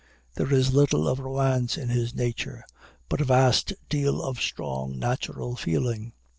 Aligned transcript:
There 0.33 0.51
is 0.51 0.73
little 0.73 1.07
of 1.07 1.19
romance 1.19 1.77
in 1.77 1.89
his 1.89 2.15
nature, 2.15 2.65
but 3.07 3.21
a 3.21 3.25
vast 3.25 3.73
deal 3.87 4.19
of 4.23 4.41
strong 4.41 4.97
natural 4.97 5.55
feeling. 5.55 6.13